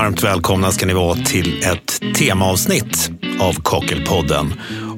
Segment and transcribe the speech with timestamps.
[0.00, 3.10] Varmt välkomna ska ni vara till ett temaavsnitt
[3.40, 4.54] av Kakelpodden.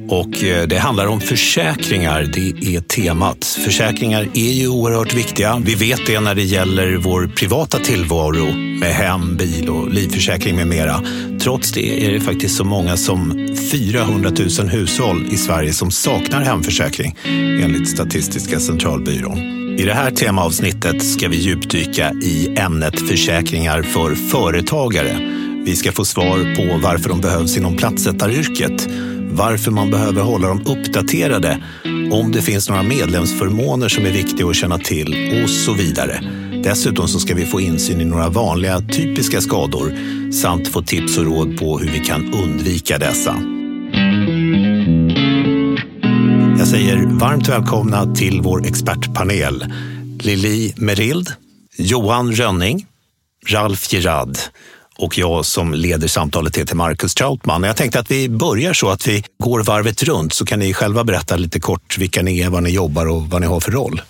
[0.09, 3.45] Och eh, det handlar om försäkringar, det är temat.
[3.45, 5.63] Försäkringar är ju oerhört viktiga.
[5.65, 10.67] Vi vet det när det gäller vår privata tillvaro med hem, bil och livförsäkring med
[10.67, 11.03] mera.
[11.41, 16.41] Trots det är det faktiskt så många som 400 000 hushåll i Sverige som saknar
[16.41, 17.17] hemförsäkring
[17.65, 19.62] enligt Statistiska centralbyrån.
[19.79, 25.17] I det här temaavsnittet ska vi djupdyka i ämnet försäkringar för företagare.
[25.65, 28.89] Vi ska få svar på varför de behövs inom plattsättaryrket,
[29.31, 31.63] varför man behöver hålla dem uppdaterade,
[32.13, 36.21] om det finns några medlemsförmåner som är viktiga att känna till och så vidare.
[36.65, 39.93] Dessutom så ska vi få insyn i några vanliga typiska skador
[40.33, 43.62] samt få tips och råd på hur vi kan undvika dessa.
[46.73, 49.65] Säger varmt välkomna till vår expertpanel.
[50.21, 51.31] Lili Merild,
[51.79, 52.87] Johan Rönning,
[53.47, 54.37] Ralf Girard
[54.99, 57.63] och jag som leder samtalet heter Marcus Trautman.
[57.63, 61.05] Jag tänkte att vi börjar så att vi går varvet runt så kan ni själva
[61.05, 64.01] berätta lite kort vilka ni är, vad ni jobbar och vad ni har för roll.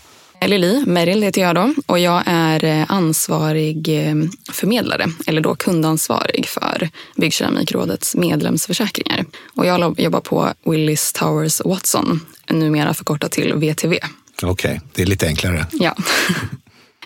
[0.47, 4.15] Lili Merrill heter jag då och jag är eh, ansvarig eh,
[4.53, 9.25] förmedlare, eller då kundansvarig för Byggkeramikrådets medlemsförsäkringar.
[9.55, 12.21] Och jag jobbar på Willis Towers Watson,
[12.51, 13.99] numera förkortat till VTV.
[14.43, 15.67] Okej, okay, det är lite enklare.
[15.73, 15.95] Ja.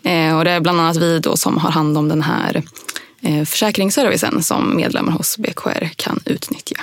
[0.03, 2.63] Eh, och det är bland annat vi då som har hand om den här
[3.45, 6.77] försäkringsservicen som medlemmar hos BKR kan utnyttja.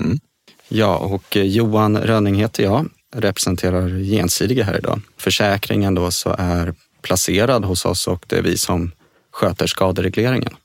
[0.00, 0.20] Mm.
[0.68, 5.00] Ja, och Johan Rönning heter jag, representerar Gensidiga här idag.
[5.16, 8.92] Försäkringen då så är placerad hos oss och det är vi som
[9.30, 10.56] sköter skaderegleringen.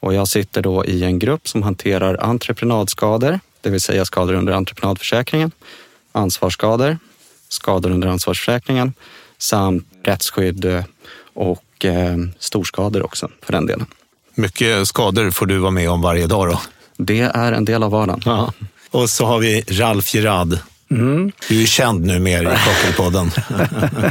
[0.00, 4.52] Och jag sitter då i en grupp som hanterar entreprenadskador, det vill säga skador under
[4.52, 5.50] entreprenadförsäkringen,
[6.12, 6.98] ansvarsskador,
[7.48, 8.92] skador under ansvarsförsäkringen
[9.38, 10.84] samt rättsskydd eh,
[11.34, 13.86] och eh, storskador också för den delen.
[14.34, 16.60] Mycket skador får du vara med om varje dag då?
[16.96, 18.22] Det är en del av vardagen.
[18.24, 18.52] Ja.
[18.90, 20.58] Och så har vi Ralf Gerard.
[20.90, 21.32] Mm.
[21.48, 23.30] Du är känd nu mer i Kockelpodden.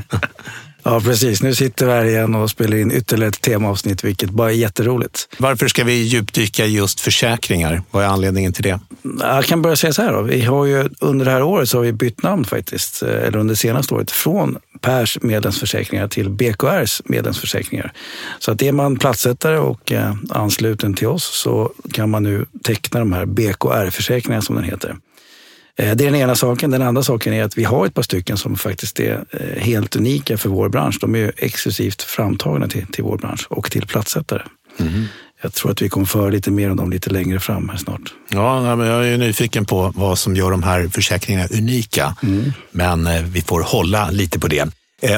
[0.85, 1.41] Ja, precis.
[1.43, 5.27] Nu sitter vi här igen och spelar in ytterligare ett temaavsnitt, vilket bara är jätteroligt.
[5.37, 7.81] Varför ska vi djupdyka just försäkringar?
[7.91, 8.79] Vad är anledningen till det?
[9.19, 10.13] Jag kan börja säga så här.
[10.13, 10.21] Då.
[10.21, 13.53] Vi har ju, under det här året så har vi bytt namn faktiskt, eller under
[13.53, 17.93] det senaste året, från Pers medlemsförsäkringar till BKRs medlemsförsäkringar.
[18.39, 22.99] Så att är man platssättare och eh, ansluten till oss så kan man nu teckna
[22.99, 24.95] de här BKR-försäkringarna som den heter.
[25.79, 26.71] Eh, det är den ena saken.
[26.71, 29.95] Den andra saken är att vi har ett par stycken som faktiskt är eh, helt
[29.95, 30.97] unika för vår bransch.
[31.01, 34.41] De är exklusivt framtagna till, till vår bransch och till platssättare.
[34.79, 35.05] Mm.
[35.41, 38.13] Jag tror att vi kommer föra lite mer om dem lite längre fram här snart.
[38.29, 42.15] Ja, men jag är nyfiken på vad som gör de här försäkringarna unika.
[42.23, 42.53] Mm.
[42.71, 44.67] Men eh, vi får hålla lite på det.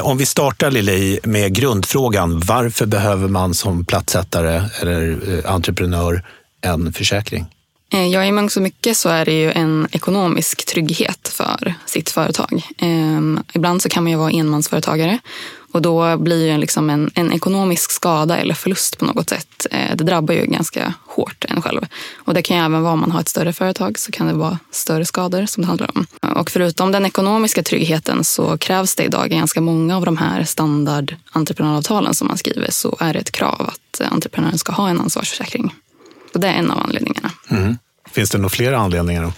[0.02, 2.40] Om vi startar Lili med grundfrågan.
[2.40, 6.22] Varför behöver man som platssättare eller entreprenör
[6.60, 7.46] en försäkring?
[7.92, 12.10] Eh, ja, i mångt så mycket så är det ju en ekonomisk trygghet för sitt
[12.10, 12.62] företag.
[12.78, 15.18] Ehm, ibland så kan man ju vara enmansföretagare
[15.72, 19.66] och då blir ju liksom en, en ekonomisk skada eller förlust på något sätt.
[19.70, 21.86] Eh, det drabbar ju ganska hårt en själv.
[22.16, 24.32] Och det kan ju även vara om man har ett större företag så kan det
[24.32, 26.06] vara större skador som det handlar om.
[26.36, 32.14] Och förutom den ekonomiska tryggheten så krävs det idag ganska många av de här standardentreprenadavtalen
[32.14, 35.74] som man skriver så är det ett krav att entreprenören ska ha en ansvarsförsäkring.
[36.32, 37.30] Så det är en av anledningarna.
[37.56, 37.78] Mm.
[38.10, 39.22] Finns det några fler anledningar?
[39.22, 39.32] Då?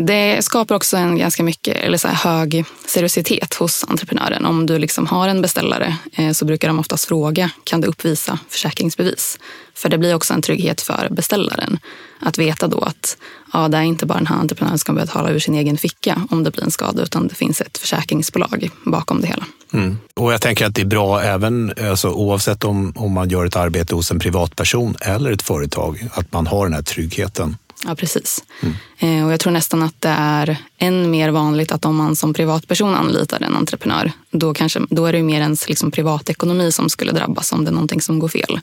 [0.00, 4.44] Det skapar också en ganska mycket, eller så hög seriositet hos entreprenören.
[4.46, 8.38] Om du liksom har en beställare eh, så brukar de oftast fråga, kan du uppvisa
[8.48, 9.38] försäkringsbevis?
[9.74, 11.78] För det blir också en trygghet för beställaren.
[12.20, 13.16] Att veta då att
[13.52, 16.22] ja, det är inte bara den här entreprenören som ska betala ur sin egen ficka
[16.30, 19.44] om det blir en skada, utan det finns ett försäkringsbolag bakom det hela.
[19.72, 19.98] Mm.
[20.14, 23.56] Och jag tänker att det är bra även alltså, oavsett om, om man gör ett
[23.56, 27.56] arbete hos en privatperson eller ett företag, att man har den här tryggheten.
[27.86, 28.44] Ja, precis.
[29.00, 29.24] Mm.
[29.24, 32.94] Och jag tror nästan att det är än mer vanligt att om man som privatperson
[32.94, 37.52] anlitar en entreprenör, då, kanske, då är det mer ens liksom privatekonomi som skulle drabbas
[37.52, 38.60] om det är någonting som går fel.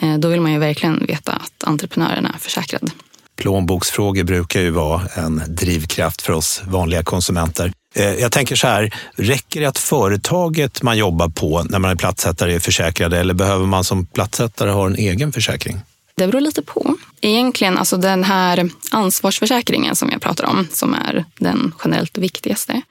[0.00, 2.90] Eh, då vill man ju verkligen veta att entreprenören är försäkrad.
[3.36, 7.72] Plånboksfrågor brukar ju vara en drivkraft för oss vanliga konsumenter.
[7.94, 11.96] Eh, jag tänker så här, räcker det att företaget man jobbar på när man är
[11.96, 15.80] platssättare är försäkrade eller behöver man som platssättare ha en egen försäkring?
[16.20, 16.96] Det beror lite på.
[17.20, 22.82] Egentligen, alltså den här ansvarsförsäkringen som jag pratar om, som är den generellt viktigaste,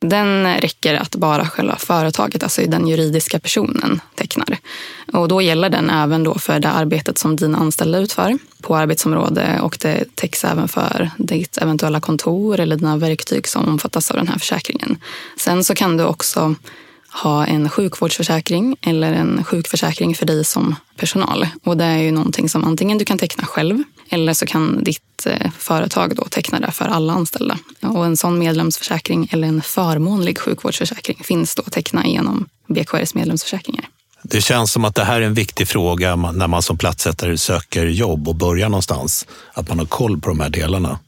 [0.00, 4.58] den räcker att bara själva företaget, alltså den juridiska personen, tecknar.
[5.12, 9.60] Och då gäller den även då för det arbetet som dina anställda utför på arbetsområde
[9.60, 14.28] och det täcks även för ditt eventuella kontor eller dina verktyg som omfattas av den
[14.28, 14.96] här försäkringen.
[15.36, 16.54] Sen så kan du också
[17.12, 21.46] ha en sjukvårdsförsäkring eller en sjukförsäkring för dig som personal.
[21.64, 25.26] Och det är ju någonting som antingen du kan teckna själv eller så kan ditt
[25.26, 27.58] eh, företag då teckna det för alla anställda.
[27.82, 33.88] Och en sån medlemsförsäkring eller en förmånlig sjukvårdsförsäkring finns då att teckna genom BKRs medlemsförsäkringar.
[34.22, 37.86] Det känns som att det här är en viktig fråga när man som platssättare söker
[37.86, 39.26] jobb och börjar någonstans.
[39.52, 40.98] Att man har koll på de här delarna.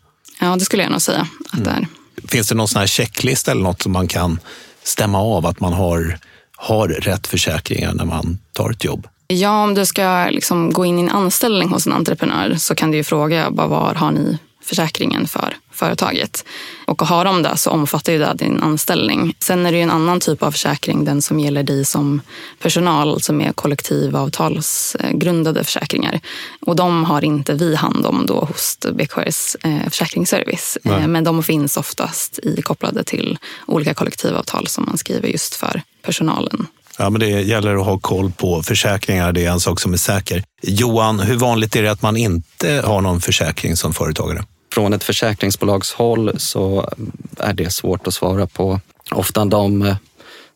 [0.40, 1.86] Ja, det skulle jag nog säga att det är.
[2.28, 4.38] Finns det någon sån här checklista eller något som man kan
[4.82, 6.18] stämma av att man har,
[6.56, 9.06] har rätt försäkringar när man tar ett jobb?
[9.26, 12.90] Ja, om du ska liksom gå in i en anställning hos en entreprenör så kan
[12.90, 16.44] du ju fråga bara, var har ni försäkringen för företaget.
[16.86, 19.34] Och har de det så omfattar ju det din anställning.
[19.38, 22.20] Sen är det ju en annan typ av försäkring, den som gäller dig som
[22.62, 26.20] personal, som är kollektivavtalsgrundade försäkringar.
[26.66, 30.78] Och de har inte vi hand om då hos BKRs eh, försäkringsservice.
[30.82, 31.06] Nej.
[31.06, 36.66] Men de finns oftast i, kopplade till olika kollektivavtal som man skriver just för personalen.
[36.98, 39.32] Ja, men det gäller att ha koll på försäkringar.
[39.32, 40.44] Det är en sak som är säker.
[40.62, 44.44] Johan, hur vanligt är det att man inte har någon försäkring som företagare?
[44.74, 46.90] Från ett försäkringsbolagshåll så
[47.38, 48.80] är det svårt att svara på.
[49.10, 49.96] Ofta de eh,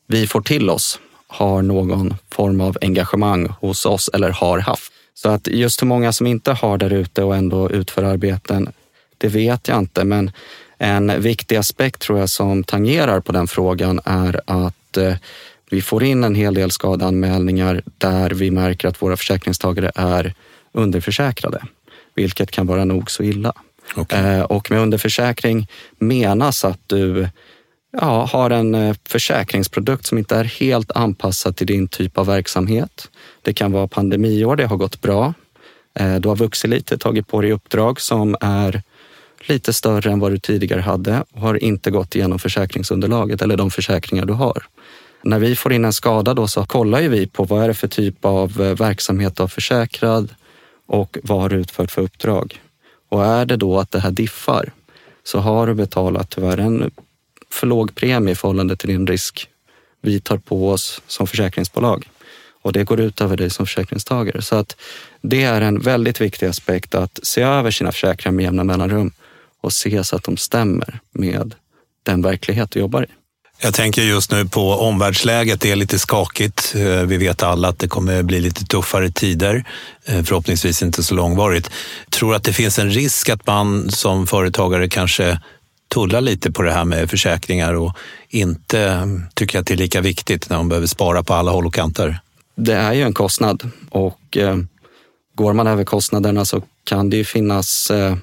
[0.07, 4.93] vi får till oss har någon form av engagemang hos oss eller har haft.
[5.15, 8.73] Så att just hur många som inte har där ute och ändå utför arbeten,
[9.19, 10.05] det vet jag inte.
[10.05, 10.31] Men
[10.79, 15.15] en viktig aspekt tror jag som tangerar på den frågan är att eh,
[15.71, 20.35] vi får in en hel del skadeanmälningar där vi märker att våra försäkringstagare är
[20.73, 21.63] underförsäkrade,
[22.15, 23.53] vilket kan vara nog så illa.
[23.97, 24.25] Okay.
[24.25, 25.69] Eh, och med underförsäkring
[25.99, 27.29] menas att du
[28.01, 33.11] ja, har en eh, försäkringsprodukt som inte är helt anpassad till din typ av verksamhet.
[33.43, 35.35] Det kan vara pandemiår, det har gått bra.
[35.99, 38.83] Eh, du har vuxit lite, tagit på dig uppdrag som är
[39.49, 43.71] lite större än vad du tidigare hade och har inte gått igenom försäkringsunderlaget eller de
[43.71, 44.67] försäkringar du har.
[45.23, 47.75] När vi får in en skada då så kollar ju vi på vad är det
[47.75, 50.35] för typ av verksamhet du har försäkrad
[50.87, 52.61] och vad har du utfört för uppdrag.
[53.15, 54.73] Och är det då att det här diffar
[55.25, 56.91] så har du betalat tyvärr en
[57.51, 59.49] för låg premie i förhållande till din risk
[60.01, 62.11] vi tar på oss som försäkringsbolag.
[62.63, 64.43] Och det går ut över dig som försäkringstagare.
[64.43, 64.77] Så att
[65.21, 69.13] det är en väldigt viktig aspekt att se över sina försäkringar med jämna mellanrum
[69.61, 71.55] och se så att de stämmer med
[72.03, 73.07] den verklighet du jobbar i.
[73.59, 75.61] Jag tänker just nu på omvärldsläget.
[75.61, 76.75] Det är lite skakigt.
[76.77, 79.65] Eh, vi vet alla att det kommer bli lite tuffare tider.
[80.05, 81.71] Eh, förhoppningsvis inte så långvarigt.
[82.11, 85.41] Tror att det finns en risk att man som företagare kanske
[85.95, 87.97] tullar lite på det här med försäkringar och
[88.29, 91.67] inte mm, tycker att det är lika viktigt när man behöver spara på alla håll
[91.67, 92.21] och kanter?
[92.57, 94.57] Det är ju en kostnad och eh,
[95.35, 98.17] går man över kostnaderna så kan det ju finnas eh,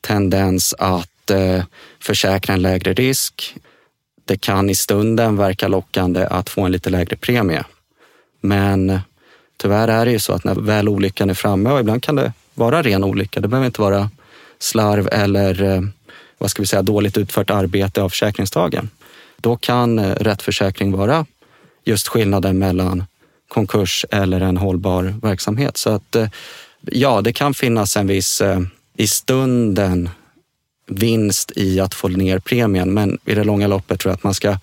[0.00, 1.10] tendens att
[2.00, 3.54] försäkra en lägre risk
[4.26, 7.64] det kan i stunden verka lockande att få en lite lägre premie.
[8.40, 9.00] Men
[9.56, 12.32] tyvärr är det ju så att när väl olyckan är framme, och ibland kan det
[12.54, 14.10] vara ren olycka, det behöver inte vara
[14.58, 15.80] slarv eller eh,
[16.38, 18.90] vad ska vi säga, dåligt utfört arbete av försäkringstagaren.
[19.36, 21.26] Då kan eh, rätt försäkring vara
[21.84, 23.04] just skillnaden mellan
[23.48, 25.76] konkurs eller en hållbar verksamhet.
[25.76, 26.28] Så att eh,
[26.80, 28.42] ja, det kan finnas en viss
[28.96, 30.10] i stunden
[30.86, 32.94] vinst i att få ner premien.
[32.94, 34.58] Men i det långa loppet tror jag att man ska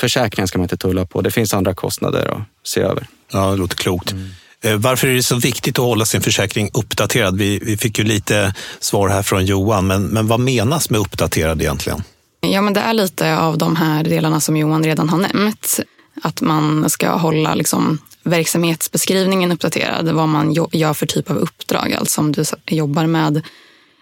[0.00, 1.20] Försäkringen ska man inte tulla på.
[1.20, 3.06] Det finns andra kostnader att se över.
[3.32, 4.12] Ja, det låter klokt.
[4.12, 4.28] Mm.
[4.60, 7.38] Eh, varför är det så viktigt att hålla sin försäkring uppdaterad?
[7.38, 11.62] Vi, vi fick ju lite svar här från Johan, men, men vad menas med uppdaterad
[11.62, 12.02] egentligen?
[12.40, 15.80] Ja, men det är lite av de här delarna som Johan redan har nämnt.
[16.22, 21.92] Att man ska hålla liksom, verksamhetsbeskrivningen uppdaterad, vad man gör för typ av uppdrag.
[21.92, 23.42] Alltså om du jobbar med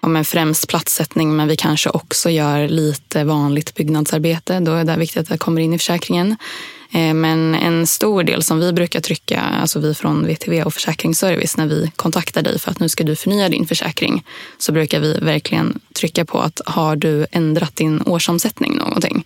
[0.07, 4.61] ja, men främst platssättning, men vi kanske också gör lite vanligt byggnadsarbete.
[4.61, 6.37] Då är det viktigt att det kommer in i försäkringen.
[6.93, 11.57] Eh, men en stor del som vi brukar trycka, alltså vi från VTV och Försäkringsservice,
[11.57, 14.25] när vi kontaktar dig för att nu ska du förnya din försäkring,
[14.59, 19.25] så brukar vi verkligen trycka på att har du ändrat din årsomsättning någonting?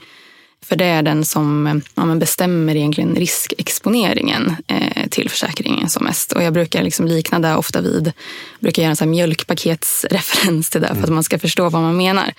[0.70, 6.32] För det är den som ja, bestämmer egentligen riskexponeringen eh, till försäkringen som mest.
[6.32, 8.12] Och jag brukar liksom likna det ofta vid,
[8.60, 12.34] brukar göra en mjölkpaketsreferens till det för att man ska förstå vad man menar.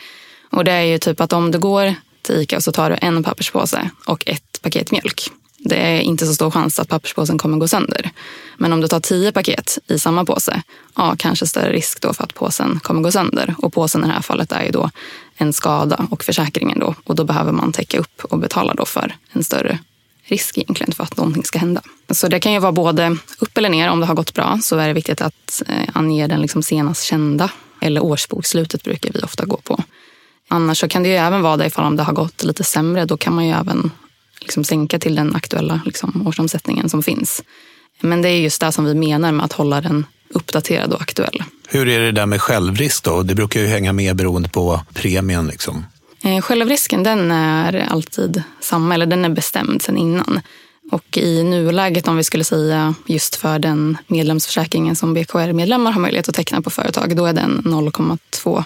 [0.52, 2.98] Och det är ju typ att om du går till ICA och så tar du
[3.02, 5.32] en papperspåse och ett paket mjölk
[5.64, 8.12] det är inte så stor chans att papperspåsen kommer gå sönder.
[8.58, 10.62] Men om du tar tio paket i samma påse,
[10.96, 13.56] ja, kanske större risk då för att påsen kommer gå sönder.
[13.58, 14.90] Och påsen i det här fallet är ju då
[15.36, 16.96] en skada och försäkringen då.
[17.04, 19.80] Och då behöver man täcka upp och betala då för en större
[20.24, 21.82] risk egentligen för att någonting ska hända.
[22.10, 23.90] Så det kan ju vara både upp eller ner.
[23.90, 27.04] Om det har gått bra så är det viktigt att eh, ange den liksom senast
[27.04, 27.50] kända.
[27.82, 29.84] Eller årsbokslutet brukar vi ofta gå på.
[30.48, 33.06] Annars så kan det ju även vara det ifall om det har gått lite sämre.
[33.06, 33.92] Då kan man ju även
[34.42, 37.44] liksom sänka till den aktuella liksom, årsomsättningen som finns.
[38.02, 41.44] Men det är just det som vi menar med att hålla den uppdaterad och aktuell.
[41.68, 43.24] Hur är det där med självrisk då?
[43.24, 45.48] Det brukar ju hänga med beroende på premien.
[45.48, 45.86] Liksom.
[46.24, 50.40] Eh, självrisken den är alltid samma, eller den är bestämd sedan innan.
[50.92, 56.30] Och i nuläget, om vi skulle säga just för den medlemsförsäkringen som BKR-medlemmar har möjlighet
[56.30, 58.64] att teckna på företag, då är den 0,2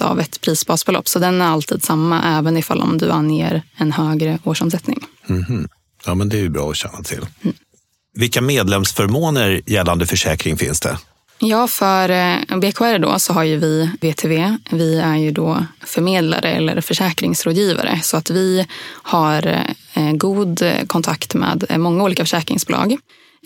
[0.00, 1.08] av ett prisbasbelopp.
[1.08, 5.04] Så den är alltid samma, även ifall om du anger en högre årsomsättning.
[5.28, 5.68] Mm.
[6.06, 7.26] Ja, men det är ju bra att känna till.
[7.42, 7.56] Mm.
[8.14, 10.98] Vilka medlemsförmåner gällande försäkring finns det?
[11.40, 14.56] Ja, för eh, BKR då så har ju vi VTV.
[14.70, 18.66] Vi är ju då förmedlare eller försäkringsrådgivare så att vi
[19.02, 19.46] har
[19.94, 22.96] eh, god kontakt med många olika försäkringsbolag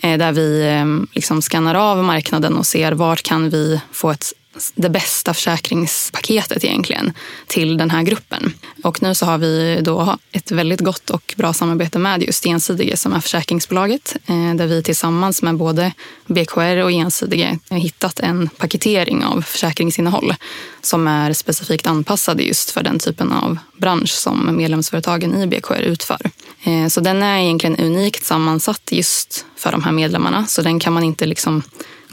[0.03, 4.33] eh, där vi liksom skannar av marknaden och ser vart kan vi få ett
[4.75, 7.13] det bästa försäkringspaketet egentligen
[7.47, 8.53] till den här gruppen.
[8.83, 12.97] Och nu så har vi då ett väldigt gott och bra samarbete med just Ensidige
[12.97, 15.93] som är försäkringsbolaget eh, där vi tillsammans med både
[16.25, 20.33] BKR och Ensidige har hittat en paketering av försäkringsinnehåll
[20.81, 26.31] som är specifikt anpassade just för den typen av bransch som medlemsföretagen i BKR utför.
[26.63, 30.93] Eh, så den är egentligen unikt sammansatt just för de här medlemmarna så den kan
[30.93, 31.63] man inte liksom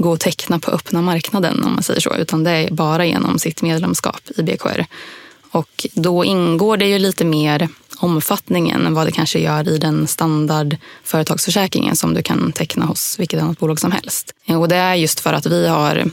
[0.03, 3.39] gå och teckna på öppna marknaden om man säger så, utan det är bara genom
[3.39, 4.87] sitt medlemskap i BKR.
[5.51, 10.07] Och då ingår det ju lite mer omfattningen än vad det kanske gör i den
[10.07, 14.35] standard företagsförsäkringen som du kan teckna hos vilket annat bolag som helst.
[14.47, 16.11] Och det är just för att vi har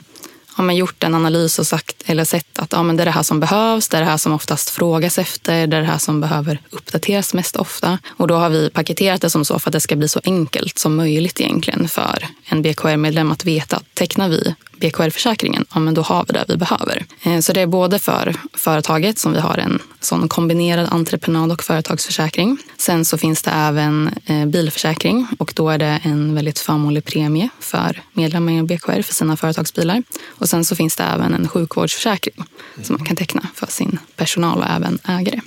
[0.58, 3.12] ja, men gjort en analys och sagt, eller sett att ja, men det är det
[3.12, 5.98] här som behövs, det är det här som oftast frågas efter, det är det här
[5.98, 8.00] som behöver uppdateras mest ofta.
[8.08, 10.80] Och då har vi paketerat det som så för att det ska bli så enkelt
[10.80, 16.02] som möjligt egentligen för en BKR-medlem att veta att tecknar vi BKR-försäkringen, ja men då
[16.02, 17.06] har vi det vi behöver.
[17.24, 21.64] Eh, så det är både för företaget som vi har en sån kombinerad entreprenad och
[21.64, 22.58] företagsförsäkring.
[22.78, 27.50] Sen så finns det även eh, bilförsäkring och då är det en väldigt förmånlig premie
[27.60, 30.04] för medlemmar i BKR för sina företagsbilar.
[30.28, 32.46] Och sen så finns det även en sjukvårdsförsäkring
[32.84, 35.42] som man kan teckna för sin personal och även ägare.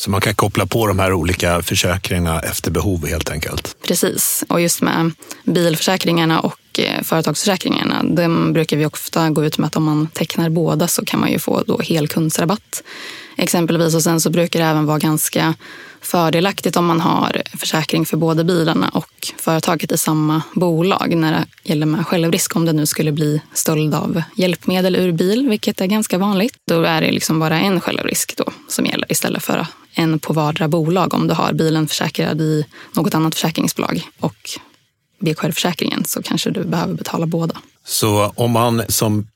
[0.00, 3.76] Så man kan koppla på de här olika försäkringarna efter behov helt enkelt?
[3.86, 5.12] Precis, och just med
[5.44, 10.50] bilförsäkringarna och Eh, företagsförsäkringarna, de brukar vi ofta gå ut med att om man tecknar
[10.50, 12.82] båda så kan man ju få då helkundsrabatt.
[13.36, 15.54] Exempelvis och sen så brukar det även vara ganska
[16.00, 21.46] fördelaktigt om man har försäkring för både bilarna och företaget i samma bolag när det
[21.62, 22.56] gäller med självrisk.
[22.56, 26.82] Om det nu skulle bli stöld av hjälpmedel ur bil, vilket är ganska vanligt, då
[26.82, 31.14] är det liksom bara en självrisk då som gäller istället för en på vardera bolag
[31.14, 34.50] om du har bilen försäkrad i något annat försäkringsbolag och
[35.20, 37.56] BKR-försäkringen så kanske du behöver betala båda.
[37.84, 39.26] Så om man som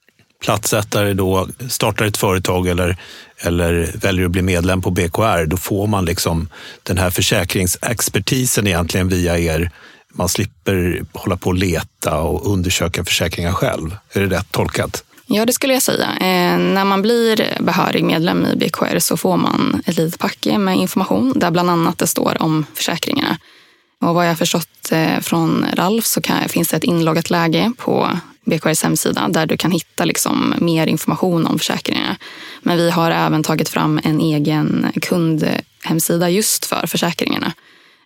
[0.44, 2.96] platssättare då startar ett företag eller,
[3.38, 6.48] eller väljer att bli medlem på BKR, då får man liksom
[6.82, 9.70] den här försäkringsexpertisen egentligen via er.
[10.14, 13.96] Man slipper hålla på och leta och undersöka försäkringar själv.
[14.12, 15.04] Är det rätt tolkat?
[15.26, 16.06] Ja, det skulle jag säga.
[16.20, 20.76] Eh, när man blir behörig medlem i BKR så får man ett litet packe med
[20.76, 23.38] information där bland annat det står om försäkringarna.
[24.04, 27.72] Och vad jag har förstått eh, från Ralf så kan, finns det ett inloggat läge
[27.78, 32.16] på BKRs hemsida där du kan hitta liksom mer information om försäkringarna.
[32.62, 37.52] Men vi har även tagit fram en egen kundhemsida just för försäkringarna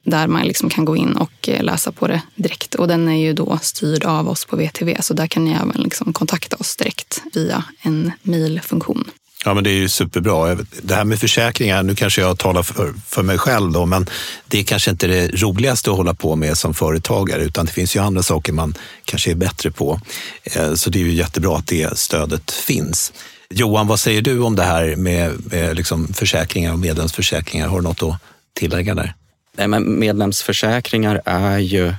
[0.04, 2.74] där man liksom kan gå in och eh, läsa på det direkt.
[2.74, 5.82] Och den är ju då styrd av oss på VTV så där kan ni även
[5.82, 9.10] liksom kontakta oss direkt via en mejlfunktion.
[9.44, 10.54] Ja, men det är ju superbra.
[10.82, 14.06] Det här med försäkringar, nu kanske jag talar för, för mig själv då, men
[14.48, 17.96] det är kanske inte det roligaste att hålla på med som företagare, utan det finns
[17.96, 20.00] ju andra saker man kanske är bättre på.
[20.44, 23.12] Eh, så det är ju jättebra att det stödet finns.
[23.50, 27.68] Johan, vad säger du om det här med, med liksom försäkringar och medlemsförsäkringar?
[27.68, 28.16] Har du något att
[28.54, 29.14] tillägga där?
[29.56, 31.94] Nej, men medlemsförsäkringar är ju,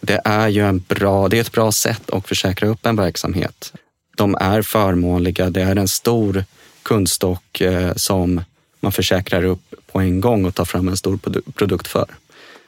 [0.00, 3.72] det är ju en bra, det är ett bra sätt att försäkra upp en verksamhet
[4.18, 5.50] de är förmånliga.
[5.50, 6.44] Det är en stor
[6.82, 8.40] kundstock eh, som
[8.80, 11.18] man försäkrar upp på en gång och tar fram en stor
[11.52, 12.06] produkt för.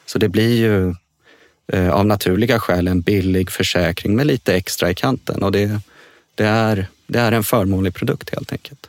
[0.06, 0.94] Så det blir ju
[1.72, 5.80] eh, av naturliga skäl en billig försäkring med lite extra i kanten och det,
[6.34, 8.86] det, är, det är en förmånlig produkt helt enkelt.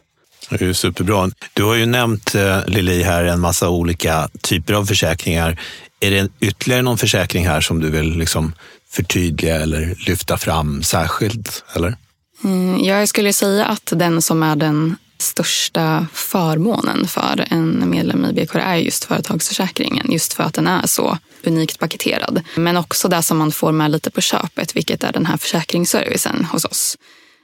[0.50, 1.32] Det är superbra.
[1.54, 5.60] Du har ju nämnt, eh, Lili, här en massa olika typer av försäkringar.
[6.00, 8.54] Är det ytterligare någon försäkring här som du vill liksom
[8.90, 11.64] förtydliga eller lyfta fram särskilt?
[11.76, 11.96] Eller?
[12.44, 18.34] Mm, jag skulle säga att den som är den största förmånen för en medlem i
[18.34, 20.12] BKR är just företagsförsäkringen.
[20.12, 22.42] Just för att den är så unikt paketerad.
[22.56, 26.46] Men också det som man får med lite på köpet, vilket är den här försäkringsservicen
[26.46, 26.98] hos oss.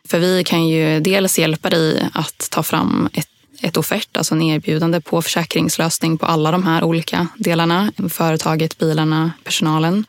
[0.08, 3.28] För vi kan ju dels hjälpa dig att ta fram ett
[3.62, 7.92] ett offert, alltså en erbjudande på försäkringslösning på alla de här olika delarna.
[8.10, 10.06] Företaget, bilarna, personalen.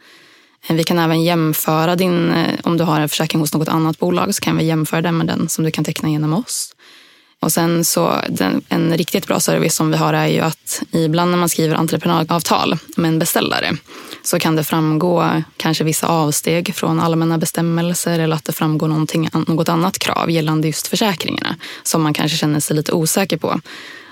[0.69, 4.35] Vi kan även jämföra din, eh, om du har en försäkring hos något annat bolag
[4.35, 6.75] så kan vi jämföra den med den som du kan teckna genom oss.
[7.41, 11.31] Och sen så den, en riktigt bra service som vi har är ju att ibland
[11.31, 13.77] när man skriver entreprenadavtal med en beställare
[14.23, 18.89] så kan det framgå kanske vissa avsteg från allmänna bestämmelser eller att det framgår
[19.49, 23.61] något annat krav gällande just försäkringarna som man kanske känner sig lite osäker på.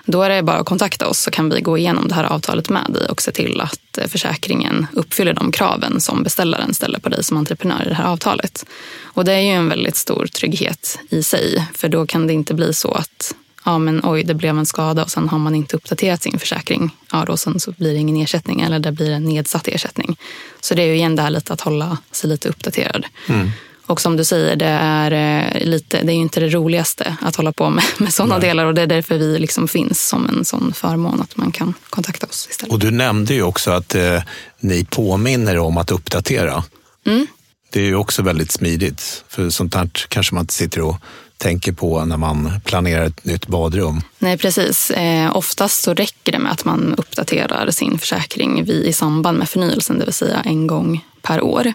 [0.07, 2.69] Då är det bara att kontakta oss så kan vi gå igenom det här avtalet
[2.69, 7.09] med dig och se till att eh, försäkringen uppfyller de kraven som beställaren ställer på
[7.09, 8.67] dig som entreprenör i det här avtalet.
[9.03, 12.55] Och det är ju en väldigt stor trygghet i sig, för då kan det inte
[12.55, 13.35] bli så att
[13.65, 16.97] ja men oj, det blev en skada och sen har man inte uppdaterat sin försäkring.
[17.13, 20.17] Ja, då sen så blir det ingen ersättning eller det blir en nedsatt ersättning.
[20.61, 23.07] Så det är ju igen det här lite att hålla sig lite uppdaterad.
[23.29, 23.51] Mm.
[23.87, 27.53] Och som du säger, det är, eh, lite, det är inte det roligaste att hålla
[27.53, 30.73] på med, med sådana delar och det är därför vi liksom finns som en sån
[30.73, 32.73] förmån att man kan kontakta oss istället.
[32.73, 34.23] Och du nämnde ju också att eh,
[34.61, 36.65] ni påminner om att uppdatera.
[37.07, 37.27] Mm.
[37.73, 40.97] Det är ju också väldigt smidigt, för sånt här kanske man inte sitter och
[41.37, 44.01] tänker på när man planerar ett nytt badrum.
[44.19, 44.91] Nej, precis.
[44.91, 49.99] Eh, oftast så räcker det med att man uppdaterar sin försäkring i samband med förnyelsen,
[49.99, 51.67] det vill säga en gång per år.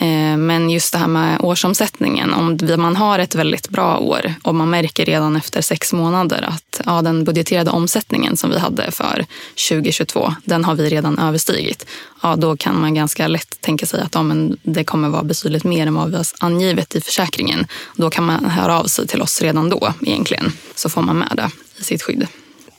[0.00, 4.54] Eh, men just det här med årsomsättningen, om man har ett väldigt bra år och
[4.54, 9.26] man märker redan efter sex månader att ja, den budgeterade omsättningen som vi hade för
[9.68, 11.86] 2022, den har vi redan överstigit.
[12.22, 15.64] Ja, då kan man ganska lätt tänka sig att ja, men det kommer vara betydligt
[15.64, 17.66] mer än vad vi har angivit i försäkringen.
[17.96, 21.32] Då kan man höra av sig till oss redan då egentligen, så får man med
[21.36, 21.50] det
[21.80, 22.26] i sitt skydd.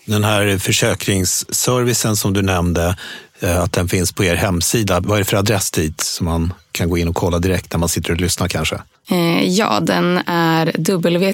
[0.07, 2.97] Den här försäkringsservicen som du nämnde,
[3.41, 4.99] att den finns på er hemsida.
[4.99, 7.79] Vad är det för adress dit som man kan gå in och kolla direkt när
[7.79, 8.81] man sitter och lyssnar kanske?
[9.09, 11.33] Eh, ja, den är wtw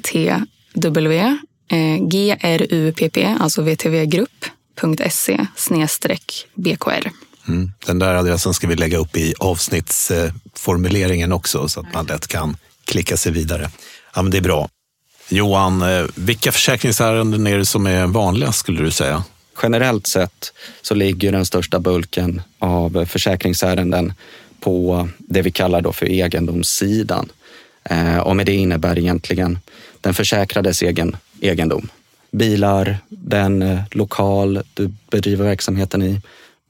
[3.17, 5.47] eh, alltså vtvgrupp.se
[6.55, 7.09] bkr.
[7.47, 7.71] Mm.
[7.85, 12.57] Den där adressen ska vi lägga upp i avsnittsformuleringen också så att man lätt kan
[12.85, 13.69] klicka sig vidare.
[14.15, 14.69] Ja, men det är bra.
[15.29, 15.83] Johan,
[16.15, 19.23] vilka försäkringsärenden är det som är vanligast skulle du säga?
[19.61, 24.13] Generellt sett så ligger den största bulken av försäkringsärenden
[24.59, 27.29] på det vi kallar då för egendomssidan.
[27.83, 29.59] Eh, och med det innebär egentligen
[30.01, 31.89] den försäkrades egen egendom.
[32.31, 36.21] Bilar, den eh, lokal du bedriver verksamheten i,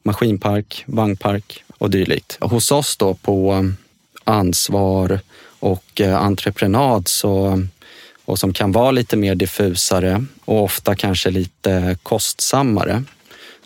[0.03, 2.37] maskinpark, vagnpark och dylikt.
[2.39, 3.71] Hos oss då på
[4.23, 5.19] ansvar
[5.59, 7.63] och eh, entreprenad så
[8.25, 13.03] och som kan vara lite mer diffusare och ofta kanske lite kostsammare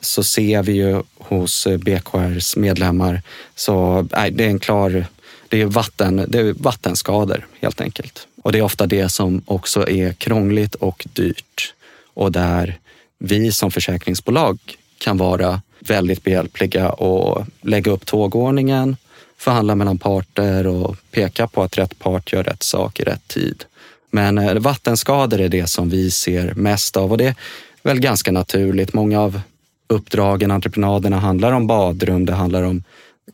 [0.02, 3.22] så ser vi ju hos BKRs medlemmar
[3.56, 5.06] så nej, det är en klar
[5.50, 8.28] det är, vatten, det är vattenskador helt enkelt.
[8.44, 11.74] Och det är ofta det som också är krångligt och dyrt
[12.14, 12.80] och där
[13.20, 14.60] vi som försäkringsbolag
[14.98, 18.98] kan vara väldigt behjälpliga och lägga upp tågordningen,
[19.38, 23.66] förhandla mellan parter och peka på att rätt part gör rätt sak i rätt tid.
[24.12, 27.36] Men eh, vattenskador är det som vi ser mest av och det är
[27.84, 28.94] väl ganska naturligt.
[28.94, 29.42] Många av
[29.88, 32.84] uppdragen, entreprenaderna handlar om badrum, det handlar om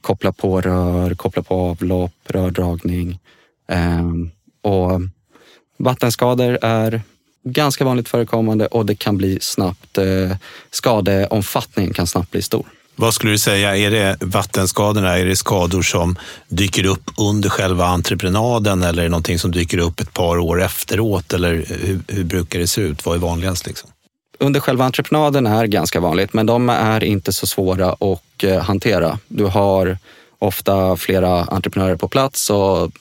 [0.01, 3.19] koppla på rör, koppla på avlopp, rördragning.
[3.67, 4.31] Ehm,
[4.61, 5.01] och
[5.77, 7.01] vattenskador är
[7.43, 10.37] ganska vanligt förekommande och det kan bli snabbt, eh,
[10.71, 12.65] skadeomfattningen kan snabbt bli stor.
[12.95, 17.85] Vad skulle du säga, är det vattenskadorna, är det skador som dyker upp under själva
[17.85, 21.33] entreprenaden eller är det någonting som dyker upp ett par år efteråt?
[21.33, 23.05] Eller hur, hur brukar det se ut?
[23.05, 23.67] Vad är vanligast?
[23.67, 23.89] Liksom?
[24.39, 29.19] Under själva entreprenaden är ganska vanligt, men de är inte så svåra att eh, hantera.
[29.27, 29.97] Du har
[30.39, 32.91] ofta flera entreprenörer på plats och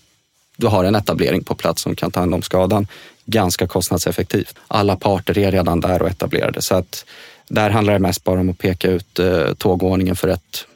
[0.56, 2.86] du har en etablering på plats som kan ta hand om skadan
[3.24, 4.54] ganska kostnadseffektivt.
[4.68, 7.04] Alla parter är redan där och etablerade så att
[7.52, 10.66] där handlar det mest bara om att peka ut eh, tågordningen för att,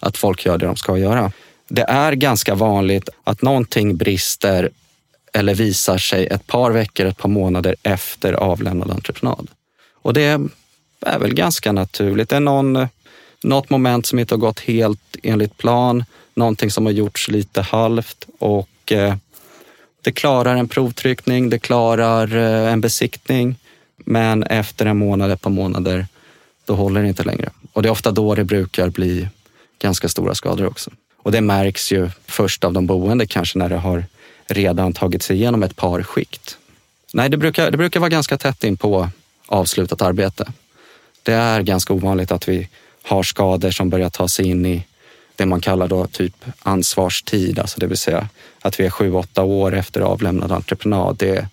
[0.00, 1.32] att folk gör det de ska göra.
[1.68, 4.70] Det är ganska vanligt att någonting brister
[5.32, 9.48] eller visar sig ett par veckor, ett par månader efter avlämnad entreprenad.
[9.92, 10.22] Och det
[11.00, 12.28] är väl ganska naturligt.
[12.28, 12.88] Det är någon,
[13.42, 18.26] något moment som inte har gått helt enligt plan, någonting som har gjorts lite halvt
[18.38, 19.14] och eh,
[20.02, 23.56] det klarar en provtryckning, det klarar eh, en besiktning.
[23.96, 26.06] Men efter en månad, ett par månader
[26.66, 27.50] då håller det inte längre.
[27.72, 29.28] Och det är ofta då det brukar bli
[29.78, 30.90] ganska stora skador också.
[31.16, 34.04] Och det märks ju först av de boende kanske när det har
[34.46, 36.58] redan tagit sig igenom ett par skikt.
[37.12, 39.08] Nej, det brukar, det brukar vara ganska tätt in på
[39.46, 40.52] avslutat arbete.
[41.22, 42.68] Det är ganska ovanligt att vi
[43.02, 44.84] har skador som börjar ta sig in i
[45.36, 48.28] det man kallar då typ ansvarstid, alltså det vill säga
[48.60, 51.16] att vi är sju, åtta år efter avlämnad entreprenad.
[51.16, 51.48] Det,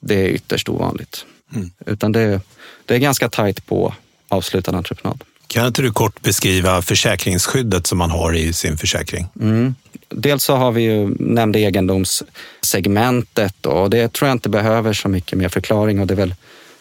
[0.00, 1.26] det är ytterst ovanligt.
[1.54, 1.70] Mm.
[1.86, 2.40] Utan det,
[2.86, 3.94] det är ganska tajt på
[4.30, 5.24] avslutad entreprenad.
[5.46, 9.26] Kan inte du kort beskriva försäkringsskyddet som man har i sin försäkring?
[9.40, 9.74] Mm.
[10.08, 15.38] Dels så har vi ju nämnde egendomssegmentet och det tror jag inte behöver så mycket
[15.38, 16.34] mer förklaring och det är väl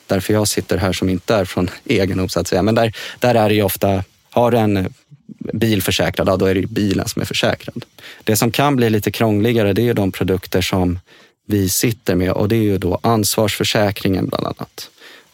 [0.08, 2.62] därför jag sitter här som inte är från egendom så att säga.
[2.62, 4.94] Men där, där är det ju ofta, har du en
[5.54, 7.86] bil försäkrad, då är det ju bilen som är försäkrad.
[8.24, 11.00] Det som kan bli lite krångligare det är ju de produkter som
[11.46, 14.90] vi sitter med och det är ju då ansvarsförsäkringen bland annat.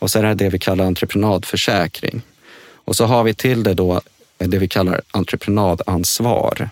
[0.06, 2.22] Och så är det det vi kallar entreprenadförsäkring.
[2.86, 4.02] Och så har vi till det då
[4.38, 6.70] det vi kallar entreprenadansvar.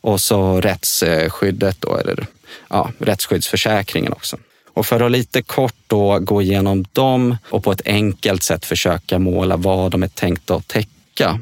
[0.00, 2.26] Och så rättsskyddet då, eller
[2.68, 4.36] ja, rättsskyddsförsäkringen också.
[4.74, 9.18] Och för att lite kort då gå igenom dem och på ett enkelt sätt försöka
[9.18, 11.40] måla vad de är tänkta att täcka.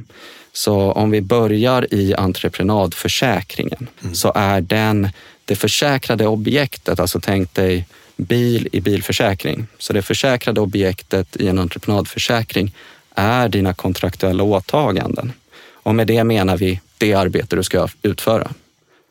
[0.52, 4.14] Så om vi börjar i entreprenadförsäkringen mm.
[4.14, 5.08] så är den
[5.44, 9.66] det försäkrade objektet, alltså tänk dig bil i bilförsäkring.
[9.78, 12.74] Så det försäkrade objektet i en entreprenadförsäkring
[13.14, 15.32] är dina kontraktuella åtaganden.
[15.72, 18.50] Och med det menar vi det arbete du ska utföra.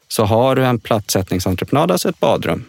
[0.08, 2.66] Så har du en plattsättningsentreprenad, alltså ett badrum,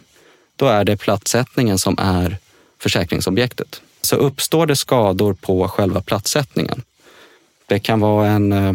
[0.55, 2.37] då är det plattsättningen som är
[2.79, 3.81] försäkringsobjektet.
[4.01, 6.81] Så uppstår det skador på själva plattsättningen.
[7.65, 8.73] Det kan vara en eh,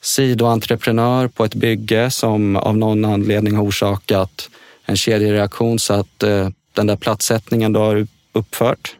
[0.00, 4.48] sidoentreprenör på ett bygge som av någon anledning har orsakat
[4.84, 8.96] en kedjereaktion så att eh, den där plattsättningen du har uppfört,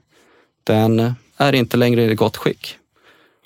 [0.65, 2.77] den är inte längre i gott skick.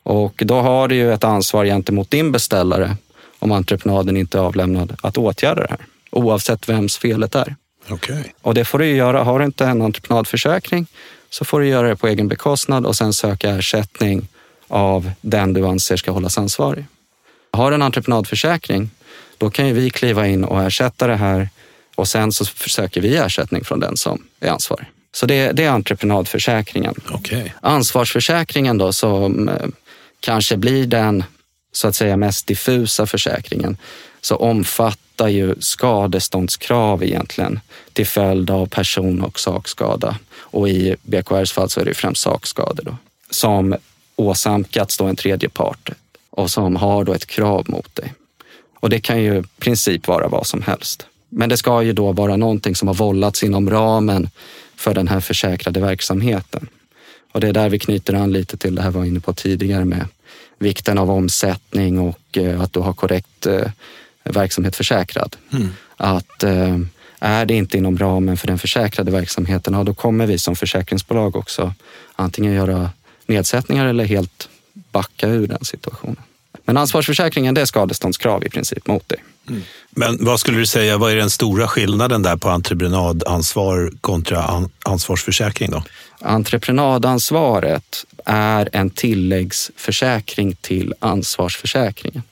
[0.03, 2.97] Och då har du ju ett ansvar gentemot din beställare
[3.39, 7.57] om entreprenaden inte är avlämnad att åtgärda det här, oavsett vems felet är.
[7.91, 8.25] Okay.
[8.43, 9.23] Och det får du göra.
[9.23, 10.87] Har du inte en entreprenadförsäkring
[11.31, 14.29] så får du göra det på egen bekostnad och sen söka ersättning
[14.69, 16.85] av den du anser ska hållas ansvarig.
[17.53, 18.91] Har du en entreprenadförsäkring,
[19.39, 21.49] då kan ju vi kliva in och ersätta det här
[22.01, 24.87] och sen så försöker vi ersättning från den som är ansvarig.
[25.13, 26.95] Så det, det är entreprenadförsäkringen.
[27.13, 27.51] Okay.
[27.61, 29.67] Ansvarsförsäkringen då, som eh,
[30.21, 31.25] kanske blir den
[31.73, 33.77] så att säga mest diffusa försäkringen,
[34.21, 37.61] så omfattar ju skadeståndskrav egentligen
[37.93, 40.19] till följd av person och sakskada.
[40.33, 42.97] Och i BKRs fall så är det främst sakskador då,
[43.31, 43.77] som
[44.17, 45.91] åsamkats då en tredje part
[46.31, 48.15] och som har då ett krav mot dig.
[48.81, 51.07] Och det kan ju i princip vara vad som helst.
[51.31, 54.31] Men det ska ju då vara någonting som har vållats inom ramen
[54.77, 56.69] för den här försäkrade verksamheten.
[57.33, 59.33] Och det är där vi knyter an lite till det här vi var inne på
[59.33, 60.07] tidigare med
[60.59, 63.71] vikten av omsättning och eh, att du har korrekt eh,
[64.25, 65.37] verksamhet försäkrad.
[65.53, 65.69] Mm.
[65.97, 66.79] Att eh,
[67.19, 71.37] är det inte inom ramen för den försäkrade verksamheten, ja, då kommer vi som försäkringsbolag
[71.37, 71.75] också
[72.17, 72.91] antingen göra
[73.27, 76.17] nedsättningar eller helt backa ur den situationen.
[76.71, 79.19] Men ansvarsförsäkringen, det är skadeståndskrav i princip mot dig.
[79.49, 79.63] Mm.
[79.91, 85.71] Men vad skulle du säga, vad är den stora skillnaden där på entreprenadansvar kontra ansvarsförsäkring?
[85.71, 85.83] då?
[86.21, 92.23] Entreprenadansvaret är en tilläggsförsäkring till ansvarsförsäkringen.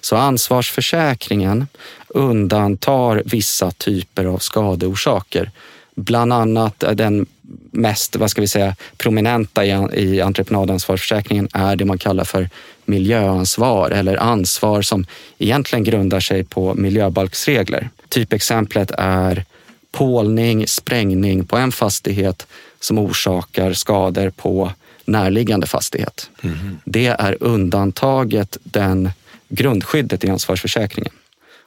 [0.00, 1.66] Så ansvarsförsäkringen
[2.08, 5.50] undantar vissa typer av skadeorsaker.
[5.94, 7.26] Bland annat den
[7.70, 12.50] mest vad ska vi säga, prominenta i, i entreprenadansvarsförsäkringen är det man kallar för
[12.88, 15.06] miljöansvar eller ansvar som
[15.38, 17.90] egentligen grundar sig på miljöbalksregler.
[18.08, 19.44] Typexemplet är
[19.92, 22.46] pålning, sprängning på en fastighet
[22.80, 24.72] som orsakar skador på
[25.04, 26.30] närliggande fastighet.
[26.42, 26.78] Mm.
[26.84, 29.10] Det är undantaget den
[29.48, 31.12] grundskyddet i ansvarsförsäkringen.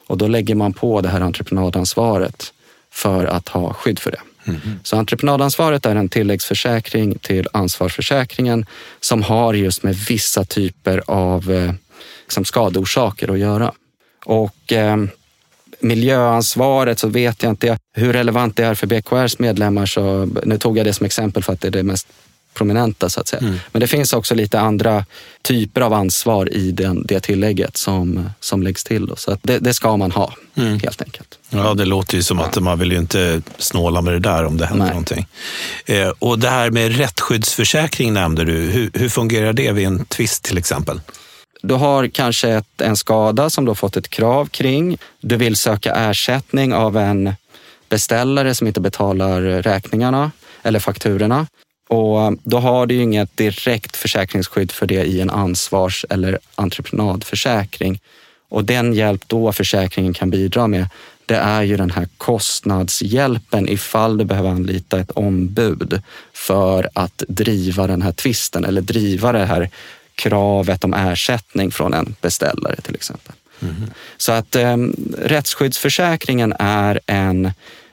[0.06, 2.52] Och då lägger man på det här entreprenadansvaret
[2.90, 4.20] för att ha skydd för det.
[4.44, 4.60] Mm.
[4.82, 8.66] Så entreprenadansvaret är en tilläggsförsäkring till ansvarsförsäkringen
[9.00, 11.72] som har just med vissa typer av eh,
[12.22, 13.72] liksom skadeorsaker att göra.
[14.24, 14.96] Och eh,
[15.80, 19.86] miljöansvaret så vet jag inte hur relevant det är för BKRs medlemmar.
[19.86, 22.08] Så nu tog jag det som exempel för att det är det mest
[22.54, 23.40] prominenta så att säga.
[23.40, 23.58] Mm.
[23.72, 25.06] Men det finns också lite andra
[25.42, 29.06] typer av ansvar i den, det tillägget som, som läggs till.
[29.06, 29.16] Då.
[29.16, 30.78] Så det, det, ska man ha mm.
[30.80, 31.38] helt enkelt.
[31.50, 34.56] Ja, det låter ju som att man vill ju inte snåla med det där om
[34.56, 34.90] det händer Nej.
[34.90, 35.26] någonting.
[35.86, 38.52] Eh, och det här med rättsskyddsförsäkring nämnde du.
[38.52, 41.00] Hur, hur fungerar det vid en tvist till exempel?
[41.62, 44.98] Du har kanske ett, en skada som du har fått ett krav kring.
[45.20, 47.34] Du vill söka ersättning av en
[47.88, 50.30] beställare som inte betalar räkningarna
[50.62, 51.46] eller fakturorna.
[51.92, 58.00] Och då har du ju inget direkt försäkringsskydd för det i en ansvars eller entreprenadförsäkring.
[58.48, 60.86] Och den hjälp då försäkringen kan bidra med,
[61.26, 66.02] det är ju den här kostnadshjälpen ifall du behöver anlita ett ombud
[66.32, 69.70] för att driva den här tvisten eller driva det här
[70.14, 73.32] kravet om ersättning från en beställare till exempel.
[73.60, 73.74] Mm.
[74.16, 74.76] Så att eh,
[75.18, 77.52] rättsskyddsförsäkringen är en